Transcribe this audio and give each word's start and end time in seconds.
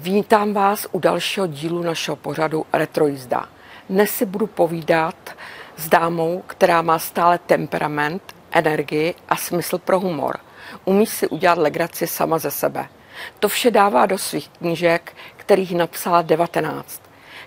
Vítám 0.00 0.52
vás 0.54 0.86
u 0.92 0.98
dalšího 0.98 1.46
dílu 1.46 1.82
našeho 1.82 2.16
pořadu 2.16 2.66
Retrojízda. 2.72 3.46
Dnes 3.88 4.10
si 4.10 4.26
budu 4.26 4.46
povídat 4.46 5.14
s 5.76 5.88
dámou, 5.88 6.42
která 6.46 6.82
má 6.82 6.98
stále 6.98 7.38
temperament, 7.38 8.22
energii 8.50 9.14
a 9.28 9.36
smysl 9.36 9.78
pro 9.78 10.00
humor. 10.00 10.36
Umí 10.84 11.06
si 11.06 11.28
udělat 11.28 11.58
legraci 11.58 12.06
sama 12.06 12.38
ze 12.38 12.50
sebe. 12.50 12.88
To 13.38 13.48
vše 13.48 13.70
dává 13.70 14.06
do 14.06 14.18
svých 14.18 14.48
knížek, 14.48 15.16
kterých 15.36 15.74
napsala 15.74 16.22
19. 16.22 17.02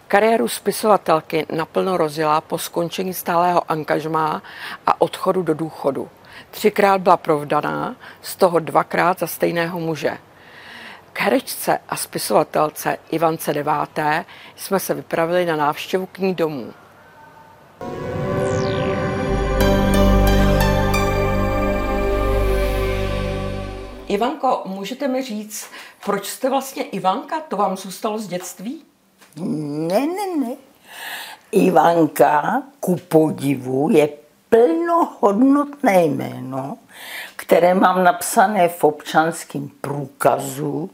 Kariéru 0.07 0.47
spisovatelky 0.47 1.45
naplno 1.55 1.97
rozjela 1.97 2.41
po 2.41 2.57
skončení 2.57 3.13
stálého 3.13 3.71
angažmá 3.71 4.41
a 4.87 5.01
odchodu 5.01 5.43
do 5.43 5.53
důchodu. 5.53 6.09
Třikrát 6.49 7.01
byla 7.01 7.17
provdaná, 7.17 7.95
z 8.21 8.35
toho 8.35 8.59
dvakrát 8.59 9.19
za 9.19 9.27
stejného 9.27 9.79
muže. 9.79 10.17
Herečce 11.23 11.79
a 11.89 11.95
spisovatelce 11.95 12.97
Ivance 13.11 13.53
Deváté 13.53 14.25
jsme 14.55 14.79
se 14.79 14.93
vypravili 14.93 15.45
na 15.45 15.55
návštěvu 15.55 16.05
k 16.05 16.17
ní 16.17 16.35
domů. 16.35 16.73
Ivanko, 24.07 24.61
můžete 24.65 25.07
mi 25.07 25.23
říct, 25.23 25.65
proč 26.05 26.27
jste 26.27 26.49
vlastně 26.49 26.83
Ivanka? 26.83 27.39
To 27.39 27.57
vám 27.57 27.77
zůstalo 27.77 28.19
z 28.19 28.27
dětství? 28.27 28.83
Ne, 29.87 29.99
ne, 29.99 30.47
ne. 30.47 30.55
Ivanka, 31.51 32.63
ku 32.79 32.95
podivu, 32.95 33.89
je 33.91 34.09
plnohodnotné 34.49 36.05
jméno, 36.05 36.77
které 37.35 37.73
mám 37.73 38.03
napsané 38.03 38.69
v 38.69 38.83
občanském 38.83 39.69
průkazu 39.81 40.89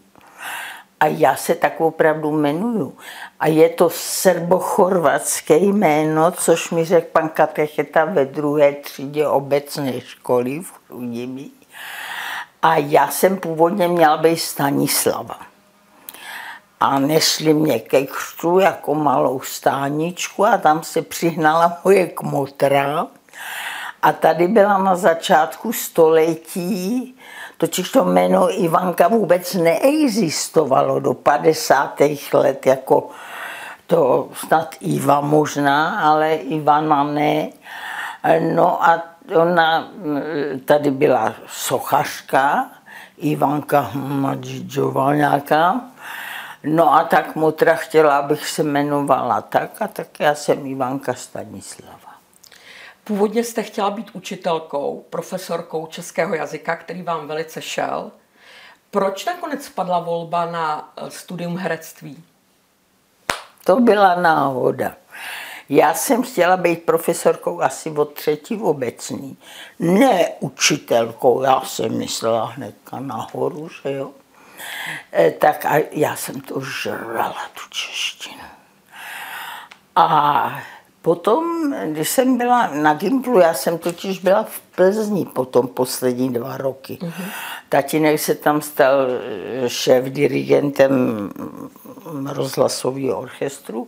a 0.99 1.05
já 1.05 1.35
se 1.35 1.55
tak 1.55 1.81
opravdu 1.81 2.31
jmenuju. 2.31 2.97
A 3.39 3.47
je 3.47 3.69
to 3.69 3.89
srbochorvatské 3.89 5.57
jméno, 5.57 6.31
což 6.31 6.71
mi 6.71 6.85
řekl 6.85 7.07
pan 7.11 7.29
katecheta 7.29 8.05
ve 8.05 8.25
druhé 8.25 8.71
třídě 8.73 9.27
obecné 9.27 10.01
školy 10.01 10.59
v 10.59 10.71
Chrudimi. 10.71 11.45
A 12.61 12.77
já 12.77 13.07
jsem 13.07 13.37
původně 13.37 13.87
měla 13.87 14.17
být 14.17 14.37
Stanislava. 14.37 15.39
A 16.79 16.99
nešli 16.99 17.53
mě 17.53 17.79
ke 17.79 18.05
křtu 18.05 18.59
jako 18.59 18.95
malou 18.95 19.39
stáničku 19.39 20.45
a 20.45 20.57
tam 20.57 20.83
se 20.83 21.01
přihnala 21.01 21.77
moje 21.83 22.07
kmotra. 22.07 23.07
A 24.01 24.11
tady 24.11 24.47
byla 24.47 24.77
na 24.77 24.95
začátku 24.95 25.73
století 25.73 27.15
Totiž 27.57 27.91
to 27.91 28.05
jméno 28.05 28.63
Ivanka 28.63 29.07
vůbec 29.07 29.53
neexistovalo 29.53 30.99
do 30.99 31.13
50. 31.13 32.01
let, 32.33 32.65
jako 32.65 33.09
to 33.87 34.29
snad 34.33 34.75
Iva 34.79 35.21
možná, 35.21 35.99
ale 35.99 36.35
Ivana 36.35 37.03
ne. 37.03 37.49
No 38.53 38.83
a 38.83 39.01
ona 39.35 39.87
tady 40.65 40.91
byla 40.91 41.33
sochařka, 41.47 42.65
Ivanka 43.17 43.89
Madžidžová 43.93 45.15
nějaká. 45.15 45.81
No 46.63 46.93
a 46.93 47.03
tak 47.03 47.35
Motra 47.35 47.75
chtěla, 47.75 48.17
abych 48.17 48.47
se 48.47 48.61
jmenovala 48.61 49.41
tak 49.41 49.81
a 49.81 49.87
tak 49.87 50.19
já 50.19 50.35
jsem 50.35 50.65
Ivanka 50.65 51.13
Stanislava. 51.13 52.06
Původně 53.07 53.43
jste 53.43 53.63
chtěla 53.63 53.89
být 53.89 54.11
učitelkou, 54.13 55.05
profesorkou 55.09 55.85
českého 55.85 56.35
jazyka, 56.35 56.75
který 56.75 57.01
vám 57.01 57.27
velice 57.27 57.61
šel. 57.61 58.11
Proč 58.91 59.25
nakonec 59.25 59.65
spadla 59.65 59.99
volba 59.99 60.45
na 60.45 60.93
eh, 60.97 61.11
studium 61.11 61.57
herectví? 61.57 62.23
To 63.65 63.75
byla 63.79 64.15
náhoda. 64.15 64.95
Já 65.69 65.93
jsem 65.93 66.23
chtěla 66.23 66.57
být 66.57 66.83
profesorkou 66.83 67.61
asi 67.61 67.89
od 67.89 68.13
třetí 68.13 68.57
obecní. 68.57 69.37
Ne 69.79 70.29
učitelkou, 70.39 71.43
já 71.43 71.61
jsem 71.61 71.97
myslela 71.97 72.45
hnedka 72.45 72.99
nahoru, 72.99 73.69
že 73.69 73.91
jo. 73.91 74.11
E, 75.13 75.31
tak 75.31 75.65
a 75.65 75.75
já 75.91 76.15
jsem 76.15 76.41
to 76.41 76.61
žrala, 76.61 77.41
tu 77.53 77.69
češtinu. 77.69 78.43
A 79.95 80.61
Potom, 81.07 81.73
když 81.85 82.09
jsem 82.09 82.37
byla 82.37 82.67
na 82.67 82.93
Gimplu, 82.93 83.39
já 83.39 83.53
jsem 83.53 83.77
totiž 83.77 84.19
byla 84.19 84.43
v 84.43 84.59
Plzni 84.59 85.25
potom 85.25 85.67
poslední 85.67 86.33
dva 86.33 86.57
roky. 86.57 86.97
Mm-hmm. 87.01 87.25
Tatínek 87.69 88.19
se 88.19 88.35
tam 88.35 88.61
stal 88.61 89.07
eh, 89.09 89.69
šéf 89.69 90.05
dirigentem 90.05 90.91
rozhlasového 92.25 93.19
orchestru 93.19 93.87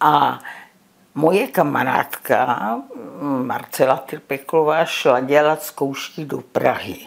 a 0.00 0.38
moje 1.14 1.46
kamarádka 1.46 2.78
Marcela 3.20 3.96
Trpeklová 3.96 4.84
šla 4.84 5.20
dělat 5.20 5.62
zkoušky 5.62 6.24
do 6.24 6.40
Prahy 6.40 6.98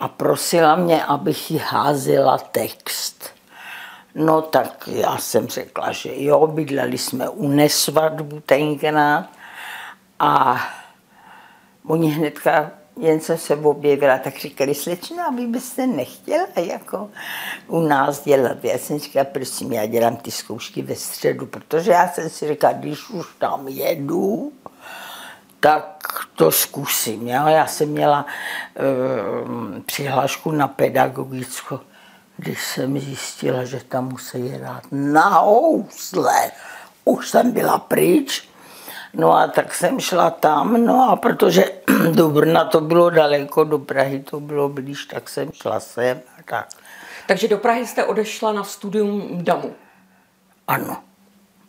a 0.00 0.08
prosila 0.08 0.76
mě, 0.76 1.04
abych 1.04 1.50
jí 1.50 1.58
házela 1.58 2.38
text. 2.38 3.39
No 4.14 4.42
tak 4.42 4.88
já 4.92 5.18
jsem 5.18 5.48
řekla, 5.48 5.92
že 5.92 6.10
jo, 6.14 6.46
bydleli 6.46 6.98
jsme 6.98 7.28
u 7.28 7.48
nesvadbu 7.48 8.40
tenkrát 8.40 9.28
a 10.18 10.60
oni 11.86 12.10
hnedka, 12.10 12.70
jen 13.00 13.20
jsem 13.20 13.38
se 13.38 13.56
objevila, 13.56 14.18
tak 14.18 14.38
říkali, 14.38 14.74
slečna, 14.74 15.30
vy 15.30 15.46
byste 15.46 15.86
nechtěla 15.86 16.46
jako 16.56 17.10
u 17.66 17.80
nás 17.80 18.24
dělat. 18.24 18.64
Já 18.64 18.78
jsem 18.78 18.98
říkala, 18.98 19.24
prosím, 19.24 19.72
já 19.72 19.86
dělám 19.86 20.16
ty 20.16 20.30
zkoušky 20.30 20.82
ve 20.82 20.94
středu, 20.94 21.46
protože 21.46 21.90
já 21.90 22.08
jsem 22.08 22.30
si 22.30 22.48
říkala, 22.48 22.72
když 22.72 23.10
už 23.10 23.26
tam 23.38 23.68
jedu, 23.68 24.52
tak 25.60 26.08
to 26.36 26.50
zkusím. 26.50 27.28
Jo? 27.28 27.46
Já 27.46 27.66
jsem 27.66 27.88
měla 27.88 28.26
uh, 28.26 29.80
přihlášku 29.80 30.50
na 30.50 30.68
pedagogickou 30.68 31.80
když 32.40 32.66
jsem 32.66 32.98
zjistila, 32.98 33.64
že 33.64 33.80
tam 33.88 34.08
musí 34.08 34.48
hrát 34.48 34.82
na 34.90 35.28
housle. 35.28 36.50
Už 37.04 37.28
jsem 37.28 37.52
byla 37.52 37.78
pryč, 37.78 38.48
no 39.14 39.32
a 39.32 39.46
tak 39.46 39.74
jsem 39.74 40.00
šla 40.00 40.30
tam, 40.30 40.84
no 40.84 41.10
a 41.10 41.16
protože 41.16 41.64
do 42.14 42.28
Brna 42.28 42.64
to 42.64 42.80
bylo 42.80 43.10
daleko, 43.10 43.64
do 43.64 43.78
Prahy 43.78 44.20
to 44.20 44.40
bylo 44.40 44.68
blíž, 44.68 45.04
tak 45.04 45.28
jsem 45.28 45.52
šla 45.52 45.80
sem 45.80 46.20
a 46.38 46.42
tak. 46.42 46.68
Takže 47.26 47.48
do 47.48 47.58
Prahy 47.58 47.86
jste 47.86 48.04
odešla 48.04 48.52
na 48.52 48.64
studium 48.64 49.44
DAMu? 49.44 49.74
Ano. 50.68 50.96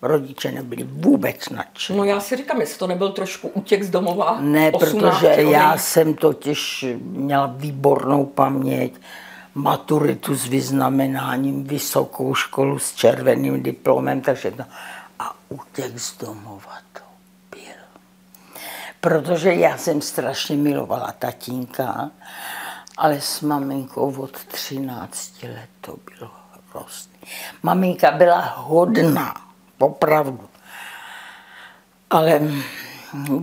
Rodiče 0.01 0.51
nebyli 0.51 0.83
vůbec 0.83 1.49
nadšení. 1.49 1.99
No 1.99 2.03
já 2.03 2.19
si 2.19 2.35
říkám, 2.35 2.61
jestli 2.61 2.79
to 2.79 2.87
nebyl 2.87 3.11
trošku 3.11 3.47
útěk 3.47 3.83
z 3.83 3.89
domova. 3.89 4.37
Ne, 4.39 4.71
protože 4.71 5.27
já 5.27 5.77
jsem 5.77 6.13
totiž 6.13 6.85
měla 7.01 7.53
výbornou 7.57 8.25
paměť 8.25 8.93
maturitu 9.55 10.35
s 10.35 10.47
vyznamenáním, 10.47 11.63
vysokou 11.63 12.35
školu 12.35 12.79
s 12.79 12.93
červeným 12.93 13.63
diplomem, 13.63 14.21
takže 14.21 14.51
to, 14.51 14.63
a 15.19 15.35
útěk 15.49 15.99
z 15.99 16.17
domova 16.17 16.77
to 16.93 17.01
byl. 17.51 17.81
Protože 19.01 19.53
já 19.53 19.77
jsem 19.77 20.01
strašně 20.01 20.57
milovala 20.57 21.11
tatínka, 21.19 22.11
ale 22.97 23.21
s 23.21 23.41
maminkou 23.41 24.13
od 24.13 24.45
13 24.45 25.43
let 25.43 25.69
to 25.81 25.95
bylo 26.05 26.31
hrozný. 26.71 27.19
Maminka 27.63 28.11
byla 28.11 28.39
hodná, 28.57 29.33
opravdu. 29.79 30.49
Ale 32.09 32.41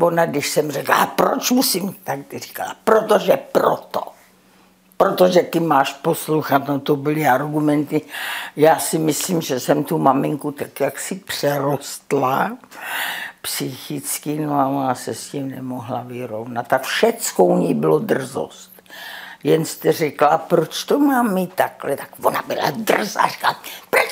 ona, 0.01 0.27
když 0.27 0.49
jsem 0.49 0.71
řekla, 0.71 1.07
proč 1.07 1.51
musím, 1.51 1.93
tak 2.05 2.19
říkala, 2.37 2.77
protože 2.85 3.37
proto 3.37 4.18
protože 4.98 5.42
ty 5.42 5.60
máš 5.60 5.92
poslouchat, 5.92 6.69
no 6.69 6.81
to 6.81 6.97
byly 6.97 7.26
argumenty. 7.26 8.00
Já 8.56 8.78
si 8.78 8.98
myslím, 8.98 9.41
že 9.41 9.60
jsem 9.60 9.84
tu 9.84 9.98
maminku 9.98 10.53
tak 10.53 10.80
jak 10.80 11.00
si 11.00 11.15
přerostla 11.15 12.59
psychicky, 13.42 14.39
no 14.41 14.60
a 14.60 14.66
ona 14.66 14.95
se 14.95 15.15
s 15.15 15.28
tím 15.28 15.48
nemohla 15.48 16.03
vyrovnat. 16.03 16.72
A 16.72 16.78
všecko 16.78 17.45
u 17.45 17.59
ní 17.59 17.74
bylo 17.74 17.98
drzost. 17.98 18.72
Jen 19.45 19.65
jste 19.65 19.92
řekla, 19.92 20.39
proč 20.39 20.84
to 20.84 20.98
mám 20.98 21.34
mít 21.34 21.54
takhle, 21.54 21.97
tak 21.97 22.09
ona 22.22 22.42
byla 22.47 22.71
drzá, 22.71 23.28
říkala, 23.28 23.56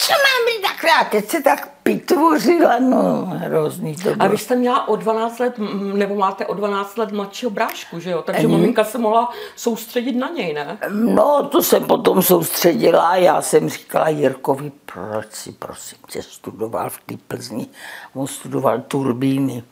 to 0.07 0.15
mám 0.15 0.45
mít 0.47 0.63
takhle, 0.63 1.11
teď 1.11 1.31
se 1.31 1.43
tak 1.43 1.69
pitvořila, 1.83 2.79
no 2.79 3.27
hrozný 3.27 3.97
to 3.97 4.03
bylo. 4.03 4.17
A 4.19 4.27
vy 4.27 4.39
jste 4.39 4.57
měla 4.57 4.89
o 4.89 4.97
12 4.97 5.39
let, 5.39 5.55
nebo 5.95 6.15
máte 6.15 6.47
o 6.47 6.55
12 6.55 6.97
let 6.97 7.13
mladšího 7.13 7.51
brášku, 7.51 8.01
že 8.01 8.11
jo, 8.11 8.23
takže 8.23 8.49
maminka 8.49 8.85
se 8.85 8.99
mohla 8.99 9.31
soustředit 9.57 10.13
na 10.13 10.29
něj, 10.29 10.55
ne? 10.55 10.79
No, 10.91 11.49
to 11.53 11.63
jsem 11.63 11.85
potom 11.85 12.23
soustředila 12.23 13.17
já 13.17 13.43
jsem 13.43 13.69
říkala 13.69 14.09
Jirkovi, 14.09 14.73
proč 14.87 15.33
si 15.33 15.53
prosím 15.53 15.99
tě 16.09 16.23
studoval 16.23 16.91
v 16.91 17.01
té 17.07 17.15
Plzni, 17.29 17.67
on 18.15 18.27
studoval 18.27 18.81
turbíny. 18.81 19.63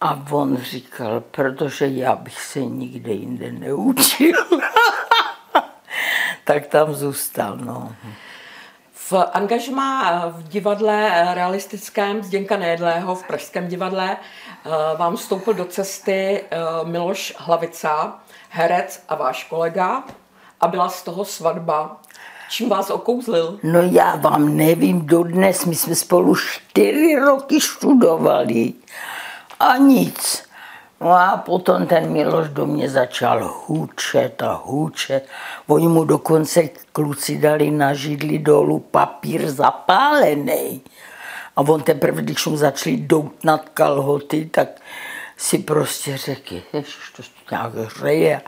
A 0.00 0.22
on 0.30 0.56
říkal, 0.56 1.20
protože 1.20 1.86
já 1.86 2.16
bych 2.16 2.40
se 2.40 2.60
nikde 2.60 3.12
jinde 3.12 3.52
neučil. 3.52 4.36
tak 6.44 6.66
tam 6.66 6.94
zůstal, 6.94 7.56
no. 7.56 7.96
V 9.10 9.12
angažmá 9.32 10.26
v 10.28 10.48
divadle 10.48 11.24
realistickém 11.34 12.22
Zděnka 12.22 12.56
Nejedlého 12.56 13.14
v 13.14 13.26
Pražském 13.26 13.68
divadle 13.68 14.16
eh, 14.16 14.70
vám 14.96 15.16
vstoupil 15.16 15.54
do 15.54 15.64
cesty 15.64 16.44
eh, 16.50 16.58
Miloš 16.84 17.34
Hlavica, 17.38 18.18
herec 18.50 19.02
a 19.08 19.14
váš 19.14 19.44
kolega 19.44 20.04
a 20.60 20.68
byla 20.68 20.88
z 20.88 21.02
toho 21.02 21.24
svatba. 21.24 21.96
Čím 22.50 22.68
vás 22.68 22.90
okouzlil? 22.90 23.58
No 23.62 23.82
já 23.82 24.16
vám 24.16 24.56
nevím, 24.56 25.06
dodnes 25.06 25.64
my 25.64 25.74
jsme 25.74 25.94
spolu 25.94 26.34
čtyři 26.36 27.16
roky 27.16 27.60
studovali 27.60 28.72
a 29.60 29.76
nic. 29.76 30.48
No 31.00 31.10
a 31.10 31.36
potom 31.36 31.86
ten 31.86 32.12
Miloš 32.12 32.48
do 32.48 32.66
mě 32.66 32.90
začal 32.90 33.62
hůčet 33.66 34.42
a 34.42 34.52
hůčet. 34.64 35.28
Oni 35.66 35.88
mu 35.88 36.04
dokonce 36.04 36.68
kluci 36.92 37.38
dali 37.38 37.70
na 37.70 37.94
židli 37.94 38.38
dolů 38.38 38.78
papír 38.78 39.50
zapálený. 39.50 40.82
A 41.56 41.60
on 41.60 41.82
teprve, 41.82 42.22
když 42.22 42.46
mu 42.46 42.56
začali 42.56 42.96
doutnat 42.96 43.68
kalhoty, 43.68 44.46
tak 44.46 44.68
si 45.36 45.58
prostě 45.58 46.16
řekl, 46.16 46.54
ježiš, 46.72 47.12
to 47.16 47.22
nějak 47.50 47.74
hřeje. 47.74 48.42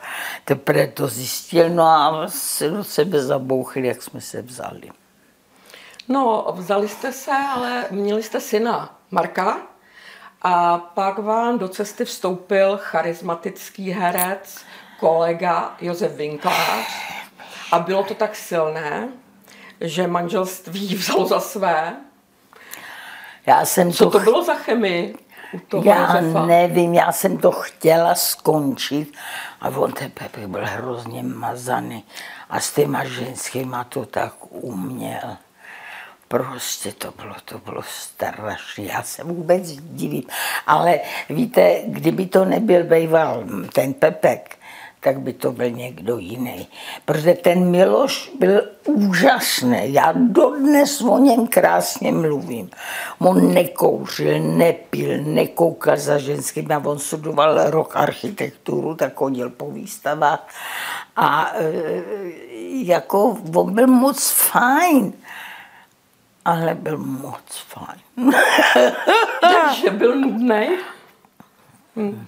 Teprve 0.44 0.86
to 0.86 1.08
zjistil, 1.08 1.68
no 1.68 1.84
a 1.84 2.28
se 2.28 2.70
do 2.70 2.84
sebe 2.84 3.22
zabouchli, 3.22 3.86
jak 3.86 4.02
jsme 4.02 4.20
se 4.20 4.42
vzali. 4.42 4.90
No, 6.08 6.46
vzali 6.56 6.88
jste 6.88 7.12
se, 7.12 7.32
ale 7.54 7.84
měli 7.90 8.22
jste 8.22 8.40
syna 8.40 8.98
Marka, 9.10 9.58
a 10.42 10.78
pak 10.78 11.18
vám 11.18 11.58
do 11.58 11.68
cesty 11.68 12.04
vstoupil 12.04 12.78
charismatický 12.82 13.90
herec, 13.90 14.64
kolega 15.00 15.76
Josef 15.80 16.12
Winklář. 16.12 16.86
A 17.72 17.78
bylo 17.78 18.02
to 18.04 18.14
tak 18.14 18.36
silné, 18.36 19.08
že 19.80 20.06
manželství 20.06 20.94
vzalo 20.94 21.26
za 21.26 21.40
své. 21.40 21.96
Já 23.46 23.64
jsem 23.64 23.92
Co 23.92 24.04
to, 24.04 24.10
to 24.10 24.18
bylo 24.24 24.44
za 24.44 24.54
chemii? 24.54 25.16
já 25.84 26.16
Josefa? 26.16 26.46
nevím, 26.46 26.94
já 26.94 27.12
jsem 27.12 27.38
to 27.38 27.50
chtěla 27.52 28.14
skončit 28.14 29.12
a 29.60 29.68
on 29.68 29.92
ten 29.92 30.10
Pepe 30.10 30.46
byl 30.46 30.60
hrozně 30.64 31.22
mazaný 31.22 32.04
a 32.50 32.60
s 32.60 32.72
těma 32.72 33.04
ženskýma 33.04 33.84
to 33.84 34.06
tak 34.06 34.32
uměl. 34.50 35.36
Prostě 36.28 36.92
to 36.92 37.12
bylo, 37.22 37.34
to 37.44 37.58
bylo 37.58 37.82
strašné, 37.82 38.84
já 38.84 39.02
se 39.02 39.24
vůbec 39.24 39.62
divím. 39.72 40.22
Ale 40.66 41.00
víte, 41.30 41.80
kdyby 41.86 42.26
to 42.26 42.44
nebyl 42.44 42.84
býval 42.84 43.44
ten 43.72 43.94
Pepek, 43.94 44.56
tak 45.00 45.20
by 45.20 45.32
to 45.32 45.52
byl 45.52 45.70
někdo 45.70 46.18
jiný. 46.18 46.66
Protože 47.04 47.34
ten 47.34 47.70
Miloš 47.70 48.30
byl 48.38 48.62
úžasný. 48.84 49.92
Já 49.92 50.12
dodnes 50.16 51.02
o 51.02 51.18
něm 51.18 51.46
krásně 51.46 52.12
mluvím. 52.12 52.70
On 53.18 53.54
nekouřil, 53.54 54.40
nepil, 54.40 55.22
nekoukal 55.22 55.96
za 55.96 56.18
ženským. 56.18 56.72
A 56.72 56.78
on 56.84 56.98
studoval 56.98 57.70
rok 57.70 57.96
architekturu, 57.96 58.94
tak 58.94 59.14
chodil 59.14 59.50
po 59.50 59.70
výstavách. 59.70 60.48
A 61.16 61.52
e, 61.54 62.02
jako 62.82 63.38
on 63.54 63.74
byl 63.74 63.86
moc 63.86 64.30
fajn 64.30 65.12
ale 66.46 66.74
byl 66.74 66.98
moc 66.98 67.42
fajn. 67.68 68.32
Takže 69.40 69.90
byl 69.90 70.14
nudný? 70.14 70.68
Hm. 71.96 72.26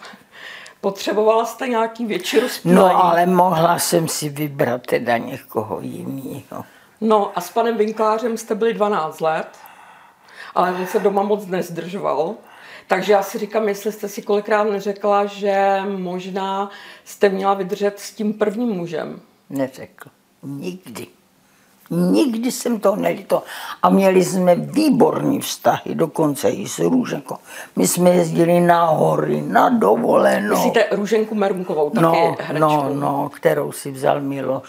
Potřebovala 0.81 1.45
jste 1.45 1.69
nějaký 1.69 2.07
větší 2.07 2.41
rozpínání? 2.41 2.81
No, 2.81 3.05
ale 3.05 3.27
mohla 3.27 3.79
jsem 3.79 4.09
si 4.09 4.29
vybrat 4.29 4.83
teda 4.83 5.17
někoho 5.17 5.81
jiného. 5.81 6.65
No 7.01 7.33
a 7.35 7.41
s 7.41 7.51
panem 7.51 7.77
Vinklářem 7.77 8.37
jste 8.37 8.55
byli 8.55 8.75
12 8.75 9.21
let, 9.21 9.49
ale 10.55 10.73
on 10.73 10.87
se 10.87 10.99
doma 10.99 11.23
moc 11.23 11.47
nezdržoval. 11.47 12.35
Takže 12.87 13.13
já 13.13 13.23
si 13.23 13.39
říkám, 13.39 13.69
jestli 13.69 13.93
jste 13.93 14.09
si 14.09 14.23
kolikrát 14.23 14.65
neřekla, 14.65 15.27
že 15.27 15.83
možná 15.97 16.71
jste 17.05 17.29
měla 17.29 17.55
vydržet 17.55 18.01
s 18.01 18.13
tím 18.13 18.35
prvním 18.35 18.69
mužem. 18.69 19.21
Neřekl. 19.51 20.09
Nikdy. 20.43 21.18
Nikdy 21.91 22.53
jsem 22.53 22.81
to 22.81 22.97
nelito. 22.97 23.43
A 23.83 23.91
měli 23.91 24.25
jsme 24.25 24.55
výborný 24.55 25.41
vztahy, 25.41 25.95
dokonce 25.95 26.51
i 26.51 26.69
s 26.69 26.79
Růženkou. 26.79 27.37
My 27.77 27.89
jsme 27.89 28.11
jezdili 28.11 28.61
na 28.61 28.85
hory, 28.85 29.43
na 29.43 29.69
dovolenou. 29.69 30.55
Myslíte 30.55 30.87
Růženku 30.91 31.35
Merunkovou, 31.35 31.91
taky 31.91 32.03
no? 32.05 32.37
No, 32.59 32.89
no, 32.95 33.29
kterou 33.29 33.73
si 33.73 33.91
vzal 33.91 34.21
Miloš. 34.21 34.69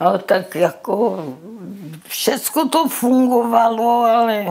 No, 0.00 0.18
tak 0.18 0.54
jako 0.54 1.24
všecko 2.06 2.68
to 2.68 2.88
fungovalo, 2.88 4.04
ale 4.04 4.46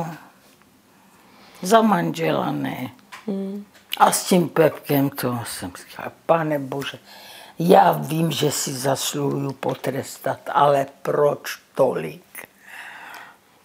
za 1.62 1.82
manžela 1.82 2.52
ne. 2.52 2.92
Hmm. 3.28 3.66
A 3.98 4.12
s 4.12 4.26
tím 4.26 4.50
Pepkem 4.50 5.10
to 5.10 5.40
jsem 5.46 5.72
říkala, 5.78 6.12
pane 6.26 6.60
bože, 6.60 7.00
já 7.60 7.92
vím, 7.92 8.32
že 8.32 8.52
si 8.52 8.74
zasluhuju 8.74 9.52
potrestat, 9.52 10.40
ale 10.52 10.86
proč 11.02 11.61
tolik? 11.76 12.48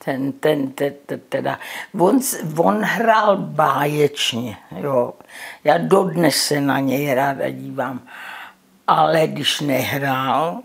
Ten, 0.05 0.33
ten, 0.33 0.73
ten, 0.73 0.95
ten 1.07 1.21
teda, 1.29 1.59
on, 1.99 2.21
on 2.59 2.83
hrál 2.83 3.37
báječně, 3.37 4.57
jo. 4.77 5.15
Já 5.65 5.79
dodnes 5.79 6.37
se 6.37 6.61
na 6.61 6.81
něj 6.81 7.15
ráda 7.15 7.51
dívám, 7.51 8.09
ale 8.87 9.27
když 9.27 9.61
nehrál, 9.61 10.63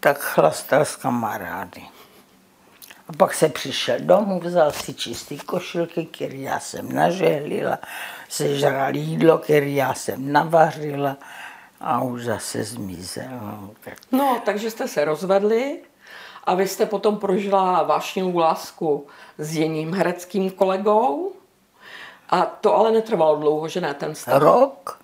tak 0.00 0.18
chlastal 0.18 0.84
s 0.84 0.96
kamarády. 0.96 1.82
A 3.08 3.12
pak 3.12 3.34
se 3.34 3.48
přišel 3.48 3.96
domů, 4.00 4.40
vzal 4.40 4.72
si 4.72 4.94
čistý 4.94 5.38
košilky, 5.38 6.06
které 6.06 6.36
já 6.36 6.60
jsem 6.60 6.92
nažehlila, 6.92 7.78
sežral 8.28 8.96
jídlo, 8.96 9.38
které 9.38 9.70
já 9.70 9.94
jsem 9.94 10.32
navařila 10.32 11.16
a 11.80 12.02
už 12.02 12.24
zase 12.24 12.64
zmizel. 12.64 13.70
No, 14.12 14.42
takže 14.44 14.70
jste 14.70 14.88
se 14.88 15.04
rozvedli 15.04 15.80
a 16.44 16.54
vy 16.54 16.68
jste 16.68 16.86
potom 16.86 17.16
prožila 17.16 17.82
vášnivou 17.82 18.38
lásku 18.38 19.06
s 19.38 19.56
jiným 19.56 19.94
hereckým 19.94 20.50
kolegou. 20.50 21.32
A 22.30 22.42
to 22.42 22.76
ale 22.76 22.92
netrvalo 22.92 23.36
dlouho, 23.36 23.68
že 23.68 23.80
ne 23.80 23.94
ten 23.94 24.14
stav? 24.14 24.42
Rok. 24.42 24.98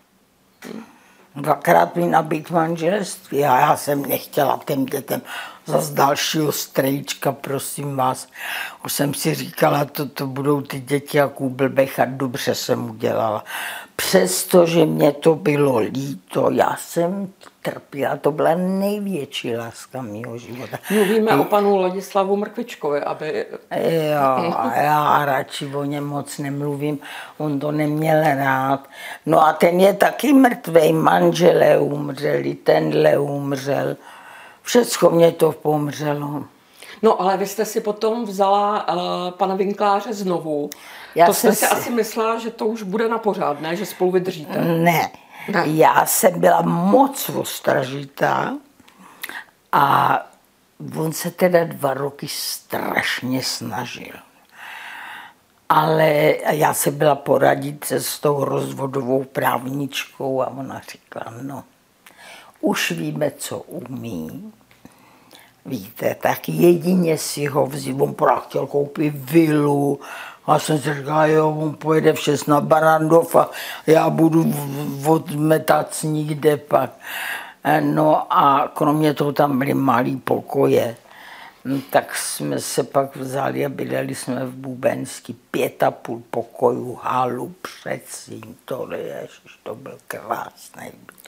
Dvakrát 1.36 1.96
mi 1.96 2.06
nabít 2.06 2.50
manželství 2.50 3.44
a 3.44 3.58
já 3.58 3.76
jsem 3.76 4.02
nechtěla 4.02 4.60
těm 4.64 4.86
dětem 4.86 5.22
zase 5.66 5.94
dalšího 5.94 6.52
strejčka, 6.52 7.32
prosím 7.32 7.96
vás. 7.96 8.28
Už 8.84 8.92
jsem 8.92 9.14
si 9.14 9.34
říkala, 9.34 9.84
to, 9.84 10.08
to 10.08 10.26
budou 10.26 10.60
ty 10.60 10.80
děti 10.80 11.18
jak 11.18 11.40
u 11.40 11.50
blbech 11.50 12.00
a 12.00 12.04
dobře 12.04 12.54
jsem 12.54 12.90
udělala. 12.90 13.44
Přestože 13.96 14.86
mě 14.86 15.12
to 15.12 15.34
bylo 15.34 15.78
líto, 15.78 16.50
já 16.50 16.76
jsem 16.78 17.32
trpěla, 17.62 18.16
to 18.16 18.32
byla 18.32 18.54
největší 18.54 19.56
láska 19.56 20.02
mého 20.02 20.38
života. 20.38 20.78
Mluvíme 20.90 21.36
o 21.36 21.44
panu 21.44 21.76
Ladislavu 21.76 22.36
Mrkvičkovi, 22.36 23.00
aby... 23.00 23.46
Jo, 23.76 24.54
já 24.76 25.24
radši 25.24 25.66
o 25.66 25.84
něm 25.84 26.04
moc 26.04 26.38
nemluvím, 26.38 26.98
on 27.38 27.60
to 27.60 27.72
neměl 27.72 28.22
rád. 28.22 28.88
No 29.26 29.46
a 29.46 29.52
ten 29.52 29.80
je 29.80 29.94
taky 29.94 30.32
mrtvý, 30.32 30.92
manželé 30.92 31.78
umřeli, 31.78 32.54
tenhle 32.54 33.18
umřel. 33.18 33.96
Všecko 34.62 35.10
mě 35.10 35.32
to 35.32 35.52
pomřelo. 35.52 36.44
No 37.02 37.20
ale 37.20 37.36
vy 37.36 37.46
jste 37.46 37.64
si 37.64 37.80
potom 37.80 38.24
vzala 38.24 38.88
uh, 38.88 39.30
pana 39.30 39.54
Vinkláře 39.54 40.14
znovu. 40.14 40.70
Já 41.14 41.26
to 41.26 41.34
jste 41.34 41.52
si 41.52 41.66
asi 41.66 41.90
myslela, 41.90 42.38
že 42.38 42.50
to 42.50 42.66
už 42.66 42.82
bude 42.82 43.08
na 43.08 43.18
pořád, 43.18 43.60
ne? 43.60 43.76
Že 43.76 43.86
spolu 43.86 44.10
vydržíte. 44.10 44.60
Ne. 44.60 45.10
Já 45.64 46.06
jsem 46.06 46.40
byla 46.40 46.62
moc 46.62 47.28
ostražitá 47.28 48.54
a 49.72 50.16
on 50.96 51.12
se 51.12 51.30
teda 51.30 51.64
dva 51.64 51.94
roky 51.94 52.28
strašně 52.28 53.42
snažil. 53.42 54.14
Ale 55.68 56.34
já 56.50 56.74
se 56.74 56.90
byla 56.90 57.14
poradit 57.14 57.84
se 57.84 58.00
s 58.00 58.18
tou 58.18 58.44
rozvodovou 58.44 59.24
právničkou 59.24 60.42
a 60.42 60.46
ona 60.46 60.80
říkala, 60.92 61.32
no, 61.42 61.64
už 62.60 62.90
víme, 62.90 63.30
co 63.30 63.58
umí. 63.58 64.52
Víte, 65.66 66.14
tak 66.14 66.48
jedině 66.48 67.18
si 67.18 67.46
ho 67.46 67.66
vzít, 67.66 68.00
on 68.00 68.14
chtěl 68.40 68.66
koupit 68.66 69.14
vilu, 69.16 70.00
a 70.46 70.58
jsem 70.58 70.78
si 70.78 70.94
říkal, 70.94 71.30
jo, 71.30 71.50
on 71.50 71.74
pojede 71.74 72.12
v 72.12 72.20
6 72.20 72.46
na 72.46 72.60
Barandov 72.60 73.36
a 73.36 73.50
já 73.86 74.10
budu 74.10 74.54
odmetat 75.06 75.94
sníh 75.94 76.38
pak. 76.68 76.90
E, 77.64 77.80
no 77.80 78.32
a 78.32 78.72
kromě 78.74 79.14
toho 79.14 79.32
tam 79.32 79.58
byly 79.58 79.74
malý 79.74 80.16
pokoje. 80.16 80.96
No, 81.64 81.80
tak 81.90 82.16
jsme 82.16 82.60
se 82.60 82.84
pak 82.84 83.16
vzali 83.16 83.66
a 83.66 83.68
bydleli 83.68 84.14
jsme 84.14 84.46
v 84.46 84.54
Bubenský 84.54 85.32
pět 85.32 85.82
a 85.82 85.90
půl 85.90 86.22
pokojů, 86.30 86.94
halu, 87.02 87.54
předsíň, 87.62 88.54
to, 88.64 88.88
ježiš, 88.92 89.58
to 89.62 89.74
byl 89.74 89.98
krásný 90.06 90.90
byt. 91.06 91.19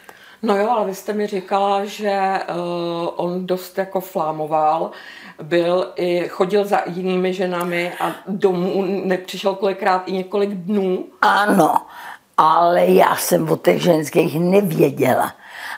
No 0.42 0.56
jo, 0.56 0.70
ale 0.70 0.87
vy 0.87 0.94
jste 0.94 1.12
mi 1.12 1.26
říkala, 1.26 1.84
že 1.84 2.20
uh, 2.20 3.08
on 3.16 3.46
dost 3.46 3.78
jako 3.78 4.00
flámoval, 4.00 4.90
byl 5.42 5.92
i, 5.96 6.28
chodil 6.28 6.64
za 6.64 6.80
jinými 6.87 7.34
ženami 7.34 7.92
a 8.00 8.12
domů 8.28 8.84
nepřišel 9.04 9.54
kolikrát 9.54 10.02
i 10.06 10.12
několik 10.12 10.50
dnů. 10.50 11.04
Ano, 11.22 11.75
ale 12.37 12.87
já 12.87 13.16
jsem 13.16 13.50
o 13.50 13.56
těch 13.56 13.82
ženských 13.82 14.40
nevěděla. 14.40 15.32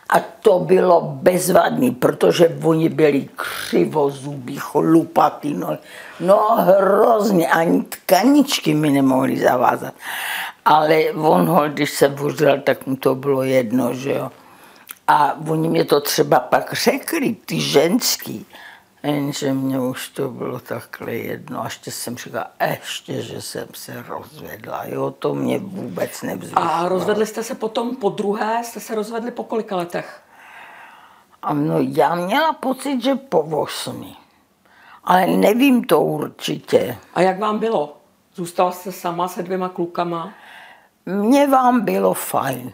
A 0.09 0.21
to 0.21 0.59
bylo 0.59 1.00
bezvadný, 1.00 1.90
protože 1.90 2.59
oni 2.64 2.88
byli 2.88 3.28
křivozubí, 3.37 4.56
chlupatý, 4.59 5.54
no, 5.54 5.78
no 6.21 6.56
hrozně, 6.59 7.49
ani 7.49 7.83
tkaničky 7.83 8.75
mi 8.75 8.90
nemohli 8.90 9.37
zavázat. 9.40 9.94
Ale 10.64 11.12
on 11.12 11.71
když 11.73 11.90
se 11.90 12.09
vozil, 12.09 12.61
tak 12.61 12.87
mu 12.87 12.97
to 12.97 13.14
bylo 13.14 13.42
jedno, 13.42 13.94
že 13.94 14.12
jo. 14.12 14.30
A 15.09 15.37
oni 15.49 15.69
mě 15.69 15.85
to 15.85 16.01
třeba 16.01 16.41
pak 16.41 16.73
řekli, 16.73 17.37
ty 17.47 17.61
ženský, 17.61 18.47
jenže 19.03 19.53
mě 19.53 19.81
už 19.81 20.09
to 20.09 20.29
bylo 20.29 20.61
takhle 20.61 21.15
jedno. 21.15 21.61
A 21.61 21.65
ještě 21.65 21.91
jsem 21.91 22.17
říkala, 22.17 22.47
ještě, 22.71 23.23
že 23.23 23.43
jsem 23.43 23.69
se 23.75 24.05
rozvedla. 24.09 24.85
Jo, 24.85 25.11
to 25.11 25.35
mě 25.35 25.59
vůbec 25.59 26.23
nevzrušilo. 26.23 26.73
A 26.73 26.89
rozvedli 26.89 27.27
jste 27.27 27.43
se 27.43 27.55
potom 27.55 27.97
po 27.97 28.09
druhé? 28.09 28.65
Jste 28.65 28.81
se 28.81 28.95
rozvedli 28.95 29.31
po 29.31 29.45
kolika 29.45 29.77
letech? 29.77 30.23
Ano, 31.43 31.75
já 31.79 32.15
měla 32.15 32.53
pocit, 32.53 33.03
že 33.03 33.15
po 33.15 33.41
osmi. 33.41 34.17
Ale 35.05 35.27
nevím 35.27 35.85
to 35.85 36.01
určitě. 36.01 36.99
A 37.15 37.21
jak 37.21 37.39
vám 37.39 37.59
bylo? 37.59 37.97
Zůstala 38.35 38.73
jste 38.73 38.93
sama 38.93 39.29
se 39.29 39.43
dvěma 39.43 39.69
klukama? 39.69 40.33
Mně 41.07 41.47
vám 41.47 41.81
bylo 41.81 42.15
fajn. 42.15 42.73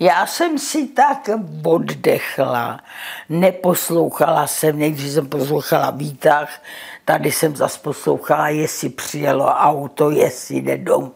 Já 0.00 0.26
jsem 0.26 0.58
si 0.58 0.88
tak 0.88 1.30
oddechla, 1.64 2.80
neposlouchala 3.28 4.46
jsem, 4.46 4.78
nejdřív 4.78 5.12
jsem 5.12 5.28
poslouchala 5.28 5.90
výtah, 5.90 6.62
tady 7.04 7.32
jsem 7.32 7.56
zase 7.56 7.78
poslouchala, 7.78 8.48
jestli 8.48 8.88
přijelo 8.88 9.46
auto, 9.46 10.10
jestli 10.10 10.56
jde 10.56 10.78
dom. 10.78 11.12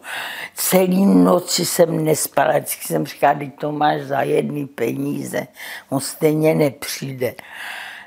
Celý 0.55 1.05
noci 1.05 1.65
jsem 1.65 2.05
nespala, 2.05 2.51
vždycky 2.51 2.87
jsem 2.87 3.05
říkala, 3.05 3.33
teď 3.33 3.59
to 3.59 3.71
máš 3.71 4.01
za 4.01 4.21
jedny 4.21 4.65
peníze, 4.65 5.47
on 5.89 5.99
stejně 5.99 6.55
nepřijde. 6.55 7.35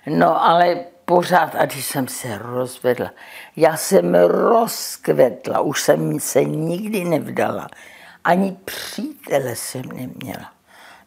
No 0.06 0.44
ale 0.44 0.84
pořád, 1.04 1.54
a 1.54 1.66
když 1.66 1.84
jsem 1.84 2.08
se 2.08 2.38
rozvedla, 2.38 3.10
já 3.56 3.76
jsem 3.76 4.14
rozkvetla, 4.14 5.60
už 5.60 5.82
jsem 5.82 6.20
se 6.20 6.44
nikdy 6.44 7.04
nevdala. 7.04 7.68
Ani 8.24 8.56
přítele 8.64 9.56
jsem 9.56 9.82
neměla. 9.82 10.55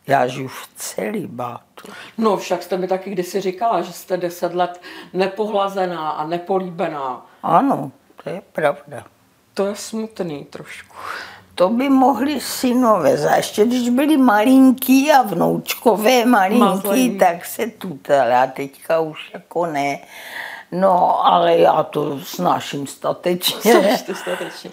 Já 0.09 0.27
žiju 0.27 0.47
v 0.47 0.69
celibátu. 0.75 1.91
No 2.17 2.37
však 2.37 2.63
jste 2.63 2.77
mi 2.77 2.87
taky 2.87 3.09
kdysi 3.09 3.41
říkala, 3.41 3.81
že 3.81 3.93
jste 3.93 4.17
deset 4.17 4.55
let 4.55 4.81
nepohlazená 5.13 6.09
a 6.09 6.27
nepolíbená. 6.27 7.25
Ano, 7.43 7.91
to 8.23 8.29
je 8.29 8.41
pravda. 8.51 9.03
To 9.53 9.65
je 9.65 9.75
smutný 9.75 10.45
trošku. 10.45 10.95
To 11.55 11.69
by 11.69 11.89
mohli 11.89 12.41
synové, 12.41 13.35
ještě 13.35 13.65
když 13.65 13.89
byli 13.89 14.17
malinký 14.17 15.11
a 15.11 15.21
vnoučkové 15.21 16.25
malinký, 16.25 16.59
Mazlení. 16.59 17.17
tak 17.17 17.45
se 17.45 17.67
tutali 17.67 18.33
a 18.33 18.47
teďka 18.47 18.99
už 18.99 19.31
jako 19.33 19.65
ne. 19.65 19.99
No, 20.71 21.25
ale 21.25 21.57
já 21.57 21.83
to 21.83 22.19
snáším 22.19 22.87
statečně. 22.87 23.73
Což 23.73 24.01
dostatečně. 24.07 24.71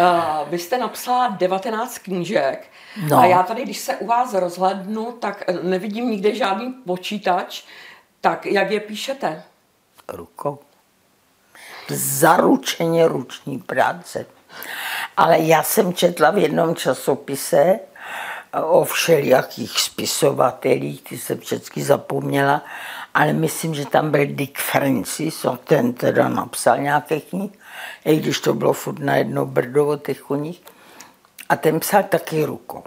Uh, 0.00 0.48
vy 0.48 0.58
jste 0.58 0.78
napsala 0.78 1.28
19 1.28 1.98
knížek 1.98 2.66
No. 3.08 3.18
a 3.18 3.26
já 3.26 3.42
tady, 3.42 3.62
když 3.62 3.78
se 3.78 3.96
u 3.96 4.06
vás 4.06 4.34
rozhlednu, 4.34 5.12
tak 5.12 5.44
nevidím 5.62 6.10
nikde 6.10 6.34
žádný 6.34 6.72
počítač. 6.72 7.62
Tak 8.20 8.46
jak 8.46 8.70
je 8.70 8.80
píšete? 8.80 9.42
rukou. 10.12 10.58
Zaručeně 11.88 13.08
ruční 13.08 13.58
práce. 13.58 14.26
Ale 15.16 15.38
já 15.38 15.62
jsem 15.62 15.92
četla 15.92 16.30
v 16.30 16.38
jednom 16.38 16.74
časopise 16.74 17.78
o 18.62 18.84
všelijakých 18.84 19.80
spisovatelích, 19.80 21.02
ty 21.02 21.18
jsem 21.18 21.40
všechny 21.40 21.82
zapomněla, 21.82 22.64
ale 23.14 23.32
myslím, 23.32 23.74
že 23.74 23.86
tam 23.86 24.10
byl 24.10 24.26
Dick 24.26 24.58
Francis 24.58 25.44
a 25.44 25.56
ten 25.64 25.92
teda 25.92 26.28
napsal 26.28 26.78
nějaké 26.78 27.20
knihy, 27.20 27.50
i 28.04 28.16
když 28.16 28.40
to 28.40 28.54
bylo 28.54 28.72
furt 28.72 28.98
na 28.98 29.16
jedno 29.16 29.46
brdo 29.46 29.88
o 29.88 29.96
těch 29.96 30.20
koních. 30.20 30.62
A 31.50 31.56
ten 31.56 31.80
psal 31.80 32.02
taky 32.02 32.44
rukou. 32.44 32.82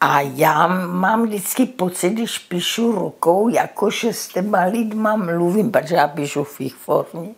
A 0.00 0.20
já 0.20 0.66
mám 0.86 1.22
vždycky 1.22 1.66
pocit, 1.66 2.10
když 2.10 2.38
píšu 2.38 2.92
rukou, 2.92 3.48
jako 3.48 3.90
že 3.90 4.12
s 4.12 4.28
těma 4.28 4.64
lidma 4.64 5.16
mluvím, 5.16 5.70
protože 5.72 5.94
já 5.94 6.08
píšu 6.08 6.44
v 6.44 6.60
jejich 6.60 6.74
formě. 6.74 7.34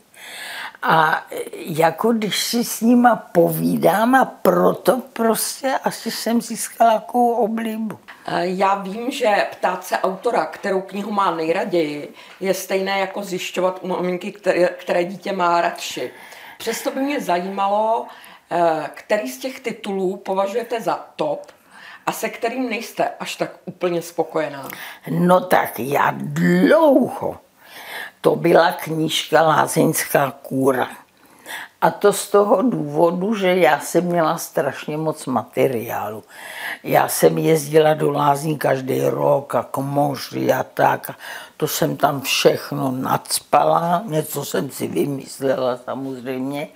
A 0.83 1.25
jako 1.54 2.12
když 2.12 2.42
si 2.44 2.64
s 2.64 2.80
nima 2.80 3.16
povídám 3.16 4.14
a 4.14 4.25
proto 4.25 5.02
prostě 5.12 5.75
asi 5.85 6.11
jsem 6.11 6.40
získala 6.40 6.94
takovou 6.94 7.35
oblibu. 7.35 7.99
Eh, 8.26 8.47
Já 8.47 8.75
vím, 8.75 9.11
že 9.11 9.47
ptát 9.50 9.85
se 9.85 9.99
autora, 9.99 10.47
kterou 10.47 10.80
knihu 10.80 11.11
má 11.11 11.30
nejraději, 11.30 12.14
je 12.40 12.54
stejné 12.54 12.99
jako 13.00 13.23
zjišťovat 13.23 13.78
u 13.83 13.88
maminky, 13.88 14.33
které, 14.33 14.66
které 14.66 15.04
dítě 15.04 15.33
má 15.33 15.61
radši. 15.61 16.11
Přesto 16.59 16.90
by 16.90 17.00
mě 17.00 17.21
zajímalo, 17.21 18.06
který 18.94 19.28
z 19.28 19.38
těch 19.38 19.60
titulů 19.60 20.16
považujete 20.16 20.80
za 20.80 21.06
top 21.16 21.52
a 22.06 22.12
se 22.12 22.28
kterým 22.28 22.70
nejste 22.70 23.08
až 23.20 23.36
tak 23.36 23.50
úplně 23.64 24.02
spokojená. 24.02 24.68
No 25.10 25.40
tak 25.40 25.78
já 25.78 26.14
dlouho. 26.16 27.36
To 28.20 28.36
byla 28.36 28.72
knížka 28.72 29.42
Lázeňská 29.42 30.30
kůra. 30.42 30.88
A 31.80 31.90
to 31.90 32.12
z 32.12 32.30
toho 32.30 32.62
důvodu, 32.62 33.34
že 33.34 33.56
já 33.56 33.80
jsem 33.80 34.04
měla 34.04 34.38
strašně 34.38 34.96
moc 34.96 35.26
materiálu. 35.26 36.24
Já 36.82 37.08
jsem 37.08 37.38
jezdila 37.38 37.94
do 37.94 38.10
lázní 38.10 38.58
každý 38.58 39.00
rok 39.00 39.54
a 39.54 39.62
k 39.62 39.76
moři 39.76 40.52
a 40.52 40.62
tak. 40.62 41.10
To 41.56 41.68
jsem 41.68 41.96
tam 41.96 42.20
všechno 42.20 42.90
nadspala, 42.90 44.02
něco 44.06 44.44
jsem 44.44 44.70
si 44.70 44.86
vymyslela 44.86 45.76
samozřejmě. 45.76 46.68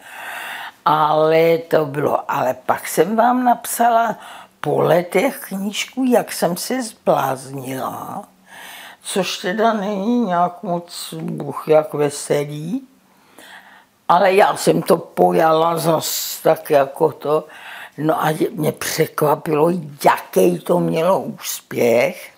Ale 0.91 1.59
to 1.59 1.87
bylo, 1.87 2.31
ale 2.31 2.55
pak 2.55 2.89
jsem 2.89 3.17
vám 3.17 3.45
napsala 3.45 4.17
po 4.61 4.81
letech 4.81 5.41
knížku, 5.49 6.05
jak 6.05 6.33
jsem 6.33 6.57
se 6.57 6.83
zbláznila, 6.83 8.25
což 9.03 9.39
teda 9.39 9.73
není 9.73 10.21
nějak 10.21 10.63
moc 10.63 11.15
buch 11.15 11.65
jak 11.69 11.95
veselý, 11.95 12.89
ale 14.09 14.35
já 14.35 14.57
jsem 14.57 14.83
to 14.83 14.97
pojala 14.97 15.79
zas 15.79 16.41
tak 16.43 16.71
jako 16.71 17.13
to. 17.13 17.45
No 17.99 18.25
a 18.25 18.35
mě 18.51 18.73
překvapilo, 18.73 19.71
jaký 20.05 20.59
to 20.59 20.81
mělo 20.81 21.21
úspěch, 21.21 22.33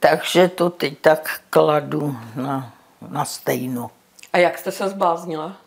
takže 0.00 0.48
to 0.48 0.70
teď 0.70 0.98
tak 0.98 1.40
kladu 1.50 2.16
na, 2.36 2.72
na 3.08 3.24
stejno. 3.24 3.90
A 4.32 4.38
jak 4.38 4.58
jste 4.58 4.72
se 4.72 4.88
zbláznila? 4.88 5.61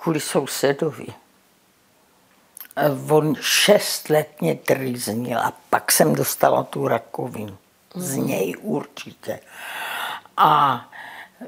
Kvůli 0.00 0.20
sousedovi. 0.20 1.06
On 3.10 3.34
šest 3.40 4.08
let 4.08 4.28
mě 4.40 4.54
trýznil 4.54 5.38
a 5.38 5.52
pak 5.70 5.92
jsem 5.92 6.14
dostala 6.14 6.62
tu 6.62 6.88
rakovinu. 6.88 7.56
Z 7.94 8.16
něj 8.16 8.54
určitě. 8.60 9.40
A 10.36 10.84
eh, 11.40 11.46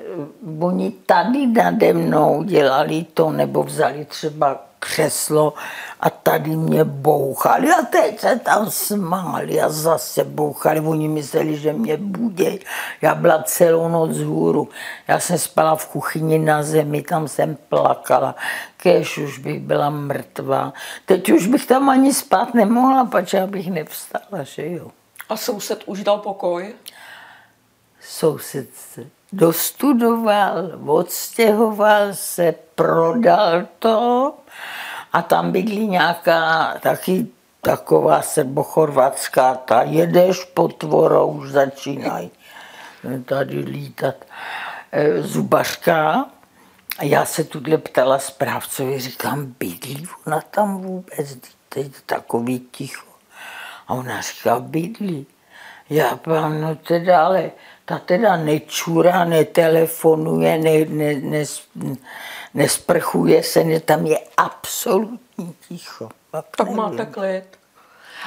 oni 0.60 0.90
tady 0.90 1.46
nade 1.46 1.92
mnou 1.92 2.42
dělali 2.42 3.04
to, 3.14 3.30
nebo 3.30 3.62
vzali 3.62 4.04
třeba 4.04 4.71
křeslo 4.82 5.54
a 6.00 6.10
tady 6.10 6.56
mě 6.56 6.84
bouchali 6.84 7.70
a 7.70 7.82
teď 7.82 8.20
se 8.20 8.38
tam 8.38 8.70
smáli 8.70 9.60
a 9.60 9.68
zase 9.68 10.24
bouchali. 10.24 10.80
Oni 10.80 11.08
mysleli, 11.08 11.56
že 11.56 11.72
mě 11.72 11.96
budí. 11.96 12.60
Já 13.02 13.14
byla 13.14 13.42
celou 13.42 13.88
noc 13.88 14.18
hůru. 14.18 14.68
Já 15.08 15.20
jsem 15.20 15.38
spala 15.38 15.76
v 15.76 15.88
kuchyni 15.88 16.38
na 16.38 16.62
zemi, 16.62 17.02
tam 17.02 17.28
jsem 17.28 17.56
plakala. 17.68 18.34
Kéž 18.76 19.18
už 19.18 19.38
bych 19.38 19.60
byla 19.60 19.90
mrtvá. 19.90 20.72
Teď 21.06 21.30
už 21.30 21.46
bych 21.46 21.66
tam 21.66 21.88
ani 21.88 22.14
spát 22.14 22.54
nemohla, 22.54 23.04
protože 23.04 23.38
já 23.38 23.46
bych 23.46 23.70
nevstala, 23.70 24.42
že 24.42 24.70
jo. 24.70 24.90
A 25.28 25.36
soused 25.36 25.82
už 25.86 26.04
dal 26.04 26.18
pokoj? 26.18 26.74
soused 28.02 28.74
se 28.74 29.06
dostudoval, 29.32 30.70
odstěhoval 30.86 32.08
se, 32.12 32.54
prodal 32.74 33.66
to 33.78 34.34
a 35.12 35.22
tam 35.22 35.52
bydlí 35.52 35.88
nějaká 35.88 36.74
taky 36.80 37.26
taková 37.60 38.22
srbochorvatská, 38.22 39.54
ta 39.54 39.82
jedeš 39.82 40.44
potvora, 40.44 41.22
už 41.22 41.50
začínají 41.50 42.30
tady 43.24 43.58
lítat. 43.58 44.14
eh, 44.92 45.22
Zubařka, 45.22 46.26
a 46.98 47.04
já 47.04 47.24
se 47.24 47.44
tuhle 47.44 47.78
ptala 47.78 48.18
správcovi, 48.18 49.00
říkám, 49.00 49.54
bydlí 49.58 50.08
ona 50.26 50.40
tam 50.40 50.82
vůbec, 50.82 51.38
teď 51.68 51.92
takový 52.06 52.60
ticho. 52.60 53.06
A 53.88 53.94
ona 53.94 54.20
říká, 54.20 54.58
bydlí. 54.58 55.26
Já 55.90 56.18
vám, 56.26 56.60
no 56.60 56.76
teda, 56.76 57.26
ale 57.26 57.50
ta 57.84 57.98
teda 57.98 58.36
nečurá, 58.36 59.24
netelefonuje, 59.24 60.58
ne, 60.58 60.84
ne, 60.84 61.14
ne, 61.14 61.44
nesprchuje 62.54 63.42
se, 63.42 63.64
ne, 63.64 63.80
tam 63.80 64.06
je 64.06 64.18
absolutní 64.36 65.54
ticho. 65.68 66.08
Tak 66.56 66.70
máte 66.70 67.06
klid. 67.06 67.61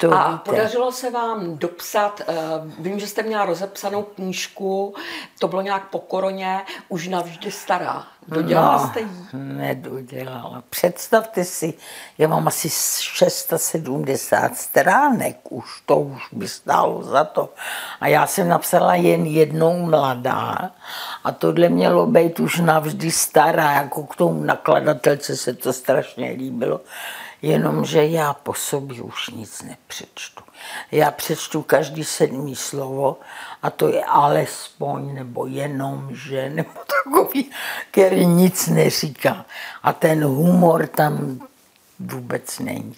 To 0.01 0.13
a 0.13 0.31
víte. 0.31 0.51
podařilo 0.51 0.91
se 0.91 1.11
vám 1.11 1.57
dopsat, 1.57 2.21
uh, 2.27 2.35
vím, 2.79 2.99
že 2.99 3.07
jste 3.07 3.23
měla 3.23 3.45
rozepsanou 3.45 4.03
knížku, 4.03 4.95
to 5.39 5.47
bylo 5.47 5.61
nějak 5.61 5.89
po 5.89 5.99
koroně, 5.99 6.61
už 6.89 7.07
navždy 7.07 7.51
stará. 7.51 8.07
Dodělala 8.27 8.81
no, 8.81 8.87
jste 8.89 8.99
ji? 8.99 9.07
nedodělala. 9.33 10.63
Představte 10.69 11.43
si, 11.43 11.73
já 12.17 12.27
mám 12.27 12.47
asi 12.47 12.69
670 12.69 14.57
stránek, 14.57 15.37
už 15.49 15.81
to 15.85 15.99
už 15.99 16.21
by 16.31 16.47
stálo 16.47 17.03
za 17.03 17.23
to. 17.23 17.49
A 18.01 18.07
já 18.07 18.27
jsem 18.27 18.47
napsala 18.47 18.95
jen 18.95 19.25
jednou 19.25 19.85
mladá 19.85 20.71
a 21.23 21.31
tohle 21.31 21.69
mělo 21.69 22.05
být 22.05 22.39
už 22.39 22.59
navždy 22.59 23.11
stará, 23.11 23.71
jako 23.71 24.03
k 24.03 24.15
tomu 24.15 24.43
nakladatelce 24.43 25.37
se 25.37 25.53
to 25.53 25.73
strašně 25.73 26.29
líbilo 26.29 26.81
jenomže 27.45 28.05
já 28.05 28.33
po 28.33 28.53
sobě 28.53 29.01
už 29.01 29.29
nic 29.29 29.61
nepřečtu. 29.61 30.43
Já 30.91 31.11
přečtu 31.11 31.61
každý 31.61 32.03
sedmý 32.03 32.55
slovo 32.55 33.19
a 33.63 33.69
to 33.69 33.87
je 33.87 34.05
alespoň 34.05 35.13
nebo 35.13 35.45
jenom, 35.45 36.15
že, 36.15 36.49
nebo 36.49 36.71
takový, 37.03 37.51
který 37.91 38.25
nic 38.25 38.67
neříká. 38.67 39.45
A 39.83 39.93
ten 39.93 40.23
humor 40.23 40.87
tam 40.87 41.39
vůbec 41.99 42.59
není. 42.59 42.95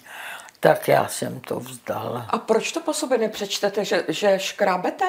Tak 0.60 0.88
já 0.88 1.08
jsem 1.08 1.40
to 1.40 1.60
vzdala. 1.60 2.26
A 2.28 2.38
proč 2.38 2.72
to 2.72 2.80
po 2.80 2.92
sobě 2.92 3.18
nepřečtete, 3.18 3.84
že, 3.84 4.04
že 4.08 4.38
škrábete? 4.38 5.06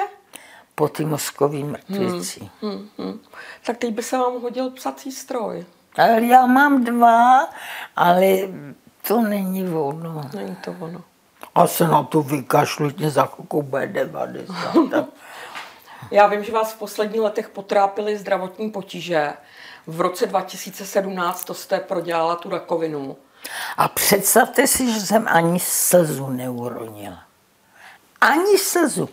Po 0.74 0.88
ty 0.88 1.04
mozkový 1.04 1.64
mrtvici. 1.64 2.40
Hmm, 2.62 2.72
hmm, 2.72 2.88
hmm. 2.98 3.20
Tak 3.64 3.78
teď 3.78 3.94
by 3.94 4.02
se 4.02 4.18
vám 4.18 4.42
hodil 4.42 4.70
psací 4.70 5.12
stroj. 5.12 5.66
Já 6.20 6.46
mám 6.46 6.84
dva, 6.84 7.48
ale 7.96 8.36
to 9.08 9.20
není 9.20 9.68
ono. 9.68 10.30
Není 10.34 10.56
to 10.56 10.74
ono. 10.80 11.02
A 11.54 11.66
se 11.66 11.88
na 11.88 12.02
to 12.02 12.22
vykašlitně 12.22 13.10
za 13.10 13.26
chvilku 13.26 13.62
bude 13.62 13.86
90. 13.86 14.54
Já 16.10 16.26
vím, 16.26 16.44
že 16.44 16.52
vás 16.52 16.72
v 16.72 16.78
posledních 16.78 17.20
letech 17.20 17.48
potrápily 17.48 18.18
zdravotní 18.18 18.70
potíže. 18.70 19.32
V 19.86 20.00
roce 20.00 20.26
2017 20.26 21.44
to 21.44 21.54
jste 21.54 21.80
prodělala 21.80 22.36
tu 22.36 22.50
rakovinu. 22.50 23.16
A 23.76 23.88
představte 23.88 24.66
si, 24.66 24.92
že 24.92 25.00
jsem 25.00 25.28
ani 25.28 25.60
slzu 25.60 26.30
neuronila. 26.30 27.22
Ani 28.20 28.58
slzu. 28.58 29.08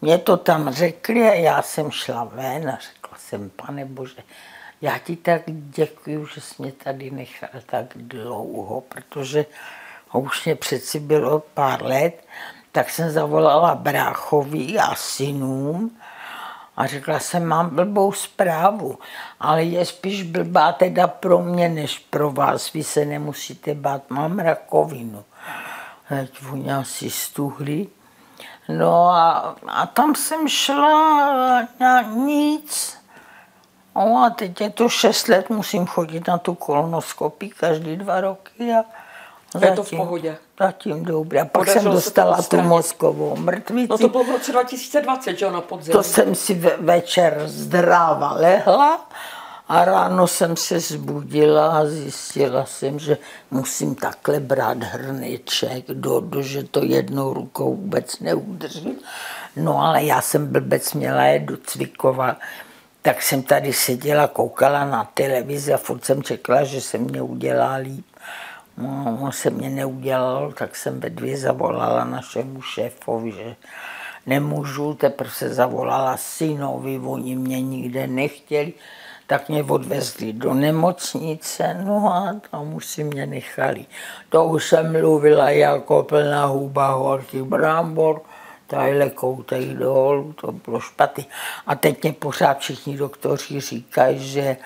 Mě 0.00 0.18
to 0.18 0.36
tam 0.36 0.72
řekli 0.72 1.28
a 1.28 1.34
já 1.34 1.62
jsem 1.62 1.90
šla 1.90 2.24
ven 2.24 2.68
a 2.68 2.78
řekla 2.92 3.18
jsem, 3.18 3.50
pane 3.50 3.84
Bože, 3.84 4.22
já 4.80 4.98
ti 4.98 5.16
tak 5.16 5.42
děkuji, 5.46 6.26
že 6.34 6.40
jsi 6.40 6.54
mě 6.58 6.72
tady 6.72 7.10
nechal 7.10 7.48
tak 7.66 7.86
dlouho, 7.96 8.80
protože 8.80 9.46
už 10.12 10.44
mě 10.44 10.54
přeci 10.54 11.00
bylo 11.00 11.40
pár 11.40 11.82
let, 11.82 12.24
tak 12.72 12.90
jsem 12.90 13.10
zavolala 13.10 13.74
bráchovi 13.74 14.78
a 14.78 14.94
synům 14.94 15.98
a 16.76 16.86
řekla 16.86 17.18
jsem, 17.18 17.44
mám 17.44 17.74
blbou 17.74 18.12
zprávu, 18.12 18.98
ale 19.40 19.64
je 19.64 19.86
spíš 19.86 20.22
blbá 20.22 20.72
teda 20.72 21.06
pro 21.06 21.42
mě, 21.42 21.68
než 21.68 21.98
pro 21.98 22.30
vás. 22.30 22.72
Vy 22.72 22.84
se 22.84 23.04
nemusíte 23.04 23.74
bát, 23.74 24.10
mám 24.10 24.38
rakovinu. 24.38 25.24
Teď 26.08 26.30
oni 26.52 26.72
asi 26.72 27.10
stuhli. 27.10 27.86
No 28.68 29.08
a, 29.08 29.56
a 29.66 29.86
tam 29.86 30.14
jsem 30.14 30.48
šla 30.48 31.68
na 31.80 32.02
nic. 32.02 32.98
No 33.96 34.24
a 34.24 34.30
teď 34.30 34.60
je 34.60 34.70
to 34.70 34.88
6 34.88 35.28
let, 35.28 35.50
musím 35.50 35.86
chodit 35.86 36.28
na 36.28 36.38
tu 36.38 36.54
kolonoskopii 36.54 37.50
každý 37.50 37.96
dva 37.96 38.20
roky 38.20 38.72
a 38.72 38.84
zatím, 39.52 39.68
je 39.68 39.76
to 39.76 39.82
v 39.82 39.90
pohodě. 39.90 40.36
Zatím 40.60 41.04
dobré. 41.04 41.40
A 41.40 41.44
pak 41.44 41.52
Podařilo 41.52 41.82
jsem 41.82 41.92
dostala 41.92 42.42
tu 42.42 42.62
mozkovou 42.62 43.36
mrtvici. 43.36 43.88
No 43.90 43.98
to 43.98 44.08
bylo 44.08 44.24
v 44.24 44.30
roce 44.30 44.52
2020, 44.52 45.38
že 45.38 45.50
na 45.50 45.60
podzim. 45.60 45.92
To 45.92 46.02
jsem 46.02 46.34
si 46.34 46.54
ve, 46.54 46.76
večer 46.76 47.42
zdráva 47.46 48.32
lehla 48.32 49.08
a 49.68 49.84
ráno 49.84 50.26
jsem 50.26 50.56
se 50.56 50.80
zbudila 50.80 51.78
a 51.78 51.86
zjistila 51.86 52.66
jsem, 52.66 52.98
že 52.98 53.18
musím 53.50 53.94
takhle 53.94 54.40
brát 54.40 54.82
hrneček, 54.82 55.84
do, 55.88 56.20
do, 56.20 56.42
že 56.42 56.62
to 56.62 56.84
jednou 56.84 57.32
rukou 57.32 57.76
vůbec 57.76 58.20
neudrží. 58.20 58.98
No 59.56 59.78
ale 59.82 60.04
já 60.04 60.20
jsem 60.20 60.46
blbec 60.46 60.94
měla 60.94 61.22
je 61.22 61.38
do 61.38 61.56
Cvikova, 61.56 62.36
tak 63.06 63.22
jsem 63.22 63.42
tady 63.42 63.72
seděla, 63.72 64.26
koukala 64.26 64.84
na 64.84 65.04
televizi 65.14 65.74
a 65.74 65.76
furt 65.76 66.04
jsem 66.04 66.22
čekala, 66.22 66.64
že 66.64 66.80
se 66.80 66.98
mě 66.98 67.22
udělá 67.22 67.74
líp. 67.74 68.06
No, 68.78 69.18
on 69.22 69.32
se 69.32 69.50
mě 69.50 69.70
neudělal, 69.70 70.52
tak 70.52 70.76
jsem 70.76 71.00
ve 71.00 71.10
dvě 71.10 71.38
zavolala 71.38 72.04
našemu 72.04 72.62
šéfovi, 72.62 73.32
že 73.32 73.56
nemůžu, 74.26 74.94
teprve 74.94 75.30
se 75.30 75.54
zavolala 75.54 76.16
synovi, 76.16 76.98
oni 76.98 77.36
mě 77.36 77.60
nikde 77.60 78.06
nechtěli, 78.06 78.72
tak 79.26 79.48
mě 79.48 79.62
odvezli 79.62 80.32
do 80.32 80.54
nemocnice, 80.54 81.76
no 81.84 82.14
a 82.14 82.40
tam 82.50 82.74
už 82.74 82.86
si 82.86 83.04
mě 83.04 83.26
nechali. 83.26 83.86
To 84.28 84.44
už 84.44 84.68
jsem 84.68 84.92
mluvila 84.92 85.50
jako 85.50 86.02
plná 86.02 86.46
huba 86.46 86.90
horkých 86.90 87.42
brambor, 87.42 88.22
tadyhle 88.66 89.10
koutej 89.10 89.74
dolů, 89.74 90.34
to 90.40 90.52
bylo 90.52 90.80
špatný. 90.80 91.26
A 91.66 91.74
teď 91.74 92.02
mě 92.02 92.12
pořád 92.12 92.58
všichni 92.58 92.96
doktoři 92.96 93.60
říkají, 93.60 94.18
že 94.18 94.56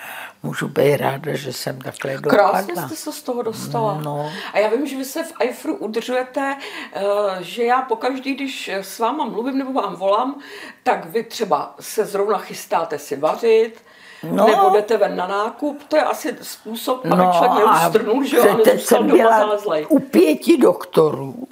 můžu 0.43 0.69
být 0.69 0.97
ráda, 0.97 1.37
že 1.37 1.53
jsem 1.53 1.81
takhle 1.81 2.15
dopadla. 2.15 2.51
Krásně 2.51 2.77
jste 2.77 2.97
se 2.97 3.13
z 3.13 3.23
toho 3.23 3.43
dostala. 3.43 4.01
No. 4.05 4.33
A 4.53 4.59
já 4.59 4.69
vím, 4.69 4.87
že 4.87 4.97
vy 4.97 5.05
se 5.05 5.23
v 5.25 5.33
IFRu 5.45 5.77
udržujete, 5.77 6.57
eh, 6.93 7.03
že 7.41 7.65
já 7.65 7.83
pokaždý, 7.83 8.35
když 8.35 8.69
s 8.69 8.99
váma 8.99 9.25
mluvím 9.25 9.59
nebo 9.59 9.73
vám 9.73 9.97
volám, 9.97 10.41
tak 10.83 11.07
vy 11.07 11.25
třeba 11.25 11.75
se 11.81 12.05
zrovna 12.05 12.39
chystáte 12.39 12.99
si 12.99 13.17
vařit, 13.17 13.83
No. 14.23 14.47
Nebo 14.47 14.71
jdete 14.71 14.97
ven 14.97 15.17
na 15.17 15.27
nákup, 15.27 15.83
to 15.89 15.97
je 15.97 16.03
asi 16.03 16.37
způsob, 16.43 17.01
aby 17.05 17.17
no, 17.17 17.33
člověk 17.39 17.67
neustrnul, 17.67 18.25
že 18.25 18.37
jo, 18.37 18.59
jsem 18.77 19.07
byla 19.07 19.59
u 19.89 19.99
pěti 19.99 20.57
doktorů 20.57 21.49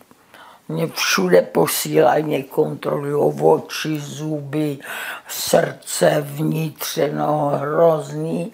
mě 0.69 0.87
všude 0.87 1.43
posílají, 1.43 2.25
mě 2.25 2.43
kontrolují 2.43 3.41
oči, 3.43 4.01
zuby, 4.01 4.79
srdce, 5.29 6.27
vnitřeno, 6.29 7.53
hrozný. 7.55 8.53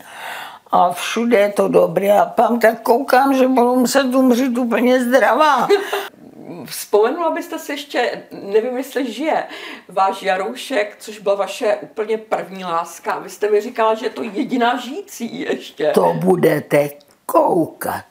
A 0.71 0.93
všude 0.93 1.39
je 1.39 1.53
to 1.53 1.69
dobré 1.69 2.13
a 2.13 2.25
tam 2.25 2.61
tak 2.61 2.83
koukám, 2.83 3.35
že 3.35 3.49
budu 3.49 3.77
muset 3.77 4.15
umřít 4.15 4.59
úplně 4.59 5.05
zdravá. 5.05 5.69
Vzpomenula 6.65 7.31
byste 7.31 7.59
si 7.59 7.73
ještě, 7.73 8.23
nevím, 8.31 8.77
jestli 8.77 9.13
žije, 9.13 9.45
váš 9.89 10.23
Jaroušek, 10.23 10.97
což 11.01 11.19
byla 11.19 11.35
vaše 11.35 11.77
úplně 11.77 12.19
první 12.19 12.65
láska. 12.65 13.19
Vy 13.19 13.31
jste 13.31 13.51
mi 13.51 13.61
říkala, 13.61 13.95
že 13.95 14.07
je 14.07 14.11
to 14.11 14.23
jediná 14.23 14.77
žijící 14.77 15.41
ještě. 15.41 15.91
To 15.95 16.15
budete 16.15 16.91
koukat. 17.27 18.05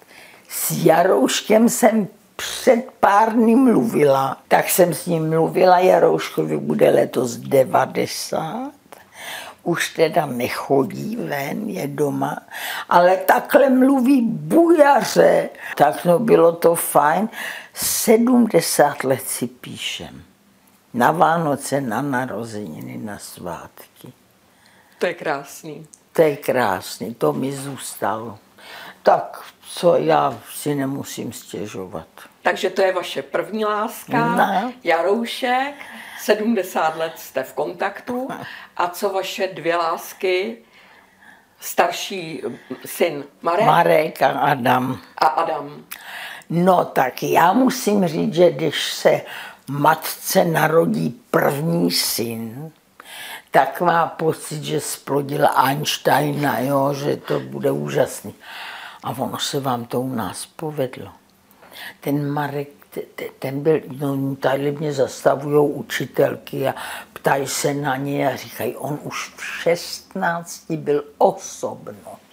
S 0.50 0.86
Jarouškem 0.86 1.70
jsem 1.70 2.08
před 2.36 2.86
pár 3.00 3.34
dny 3.34 3.56
mluvila, 3.56 4.38
tak 4.48 4.70
jsem 4.70 4.94
s 4.94 5.06
ním 5.06 5.30
mluvila, 5.30 5.80
Jarouškovi 5.80 6.58
bude 6.58 6.90
letos 6.90 7.38
90, 7.38 8.72
už 9.64 9.90
teda 9.90 10.26
nechodí 10.26 11.16
ven, 11.16 11.70
je 11.70 11.88
doma, 11.88 12.40
ale 12.90 13.18
takhle 13.18 13.70
mluví 13.70 14.22
bujaře. 14.22 15.50
Tak 15.76 16.06
no 16.06 16.20
bylo 16.20 16.52
to 16.52 16.76
fajn. 16.76 17.30
70 17.74 19.04
let 19.04 19.28
si 19.28 19.48
píšem. 19.48 20.24
Na 20.94 21.12
Vánoce, 21.12 21.82
na 21.82 22.02
narozeniny, 22.02 22.98
na 22.98 23.20
svátky. 23.20 24.14
To 25.00 25.06
je 25.06 25.14
krásný. 25.14 25.88
To 26.14 26.22
je 26.22 26.38
krásný, 26.38 27.16
to 27.16 27.34
mi 27.34 27.52
zůstalo. 27.52 28.40
Tak 29.04 29.42
co 29.76 29.96
já 29.96 30.40
si 30.52 30.76
nemusím 30.76 31.34
stěžovat. 31.34 32.08
Takže 32.42 32.70
to 32.70 32.82
je 32.82 32.94
vaše 32.94 33.22
první 33.22 33.66
láska, 33.66 34.36
no. 34.36 34.74
Jaroušek, 34.84 35.76
70 36.20 36.96
let 36.96 37.14
jste 37.16 37.44
v 37.44 37.54
kontaktu. 37.54 38.28
A 38.78 38.88
co 38.88 39.10
vaše 39.10 39.48
dvě 39.48 39.76
lásky? 39.76 40.58
Starší 41.60 42.42
syn 42.86 43.24
Marek? 43.42 43.66
Marek 43.66 44.22
a 44.22 44.30
Adam. 44.30 45.00
A 45.18 45.26
Adam. 45.26 45.84
No 46.50 46.86
tak 46.86 47.24
já 47.24 47.54
musím 47.54 48.08
říct, 48.08 48.34
že 48.34 48.52
když 48.52 48.94
se 48.94 49.22
matce 49.68 50.46
narodí 50.46 51.22
první 51.32 51.92
syn, 51.92 52.72
tak 53.52 53.82
má 53.82 54.08
pocit, 54.08 54.64
že 54.64 54.80
splodila 54.80 55.48
Einsteina, 55.48 56.60
jo, 56.60 56.94
že 56.94 57.18
to 57.18 57.40
bude 57.40 57.72
úžasný. 57.72 58.34
A 59.04 59.10
ono 59.10 59.40
se 59.40 59.60
vám 59.60 59.86
to 59.86 60.02
u 60.02 60.16
nás 60.16 60.46
povedlo. 60.46 61.12
Ten 62.02 62.32
Marek 62.32 62.84
ten 63.40 63.64
byl, 63.64 63.82
no, 64.00 64.36
tady 64.36 64.72
mě 64.72 64.94
zastavují 64.94 65.74
učitelky 65.74 66.68
a 66.68 66.76
ptají 67.14 67.48
se 67.48 67.74
na 67.74 67.96
ně 67.96 68.34
a 68.34 68.36
říkají, 68.36 68.76
on 68.76 69.00
už 69.04 69.34
v 69.36 69.44
16 69.44 70.72
byl 70.72 71.04
osobnost. 71.18 72.24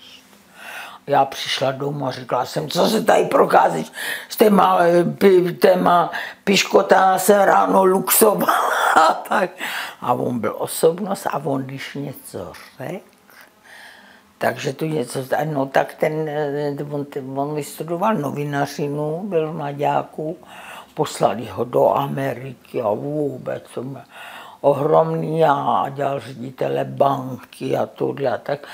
Já 1.06 1.24
přišla 1.24 1.72
domů 1.72 2.06
a 2.06 2.10
říkala 2.10 2.46
jsem, 2.46 2.68
co 2.68 2.88
se 2.88 3.04
tady 3.04 3.24
procházíš 3.24 3.92
s 4.28 4.36
téma, 4.36 4.78
téma 5.60 6.10
piškota 6.44 7.18
se 7.18 7.44
ráno 7.44 7.84
luxovala 7.84 8.70
a 8.96 9.14
tak. 9.28 9.50
A 10.00 10.12
on 10.12 10.38
byl 10.38 10.54
osobnost 10.58 11.26
a 11.26 11.38
on 11.44 11.62
když 11.62 11.94
něco 11.94 12.52
řekl, 12.78 13.09
takže 14.40 14.72
tu 14.72 14.84
něco, 14.84 15.24
no 15.44 15.66
tak 15.66 15.94
ten, 15.94 16.30
on, 16.90 17.06
on 17.36 17.54
vystudoval 17.54 18.14
novinařinu, 18.14 19.20
byl 19.24 19.52
v 19.52 19.56
Maďáku, 19.56 20.36
poslali 20.94 21.46
ho 21.46 21.64
do 21.64 21.88
Ameriky 21.88 22.80
a 22.80 22.88
vůbec 22.88 23.64
ohromný 24.60 25.44
a 25.44 25.88
dělal 25.88 26.20
ředitele 26.20 26.84
banky 26.84 27.76
a 27.76 27.86
tohle 27.86 28.30
a 28.30 28.38
tak. 28.38 28.66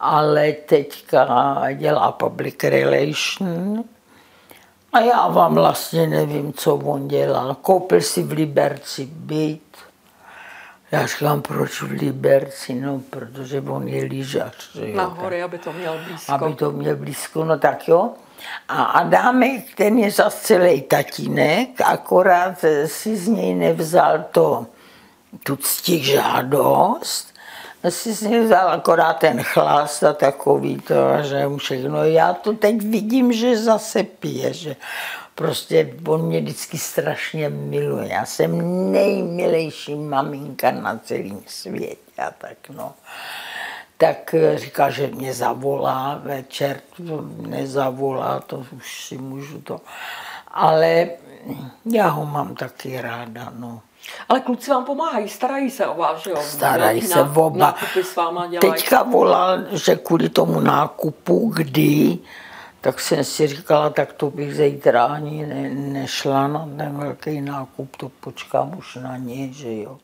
Ale 0.00 0.52
teďka 0.52 1.26
dělá 1.74 2.12
public 2.12 2.64
relation 2.64 3.84
a 4.92 5.00
já 5.00 5.28
vám 5.28 5.54
vlastně 5.54 6.06
nevím, 6.06 6.52
co 6.52 6.76
on 6.76 7.08
dělá. 7.08 7.56
Koupil 7.62 8.00
si 8.00 8.22
v 8.22 8.32
Liberci 8.32 9.06
byt, 9.06 9.76
já 10.90 11.06
říkám, 11.06 11.42
proč 11.42 11.82
v 11.82 11.90
Liberci? 11.90 12.74
No, 12.74 13.00
protože 13.10 13.60
on 13.60 13.88
je 13.88 14.04
lyžař. 14.04 14.76
Na 14.94 15.04
hory, 15.04 15.42
aby 15.42 15.58
to 15.58 15.72
měl 15.72 15.98
blízko. 16.06 16.32
Aby 16.32 16.54
to 16.54 16.72
měl 16.72 16.96
blízko, 16.96 17.44
no 17.44 17.58
tak 17.58 17.88
jo. 17.88 18.10
A 18.68 18.82
Adámek, 18.82 19.74
ten 19.74 19.98
je 19.98 20.10
zase 20.10 20.38
celý 20.40 20.82
tatínek, 20.82 21.80
akorát 21.80 22.64
si 22.86 23.16
z 23.16 23.28
něj 23.28 23.54
nevzal 23.54 24.24
to, 24.32 24.66
tu 25.42 25.56
cti 25.56 26.04
žádost, 26.04 27.34
si 27.88 28.12
z 28.12 28.22
něj 28.22 28.40
vzal 28.40 28.68
akorát 28.68 29.18
ten 29.18 29.42
chlast 29.42 30.02
a 30.02 30.12
takový 30.12 30.80
to, 30.80 30.94
že 31.22 31.46
všechno. 31.56 32.04
Já 32.04 32.32
to 32.32 32.52
teď 32.52 32.82
vidím, 32.82 33.32
že 33.32 33.56
zase 33.56 34.02
pije, 34.02 34.52
že 34.52 34.76
Prostě 35.38 35.94
on 36.06 36.22
mě 36.22 36.40
vždycky 36.40 36.78
strašně 36.78 37.48
miluje. 37.48 38.08
Já 38.08 38.24
jsem 38.24 38.52
nejmilejší 38.92 39.94
maminka 39.94 40.70
na 40.70 40.98
celém 40.98 41.40
světě 41.46 42.22
a 42.22 42.30
tak 42.30 42.56
no. 42.70 42.94
Tak 43.96 44.34
eh, 44.34 44.58
říká, 44.58 44.90
že 44.90 45.06
mě 45.06 45.34
zavolá 45.34 46.20
večer, 46.24 46.80
to 46.96 47.24
nezavolá, 47.38 48.40
to 48.40 48.66
už 48.76 49.04
si 49.04 49.18
můžu 49.18 49.60
to. 49.60 49.80
Ale 50.48 51.08
já 51.92 52.08
ho 52.08 52.26
mám 52.26 52.54
taky 52.54 53.00
ráda, 53.00 53.52
no. 53.58 53.80
Ale 54.28 54.40
kluci 54.40 54.70
vám 54.70 54.84
pomáhají, 54.84 55.28
starají 55.28 55.70
se 55.70 55.86
o 55.86 55.94
vás, 55.94 56.22
že 56.22 56.30
jo? 56.30 56.36
Starají 56.40 57.02
se 57.02 57.22
oba. 57.22 57.74
s 58.02 58.16
váma 58.16 58.46
dělají. 58.46 58.72
Teďka 58.72 59.02
volal, 59.02 59.58
že 59.70 59.96
kvůli 59.96 60.28
tomu 60.28 60.60
nákupu, 60.60 61.52
kdy 61.56 62.18
tak 62.80 63.00
jsem 63.00 63.24
si 63.24 63.46
říkala, 63.46 63.90
tak 63.90 64.12
to 64.12 64.30
bych 64.30 64.54
zítra 64.56 65.04
ani 65.04 65.46
ne, 65.46 65.70
nešla 65.70 66.48
na 66.48 66.68
ten 66.76 66.98
velký 66.98 67.40
nákup, 67.40 67.96
to 67.96 68.08
počkám 68.08 68.78
už 68.78 68.98
na 69.02 69.16
ně, 69.16 69.52
že 69.52 69.76
jo. 69.82 69.98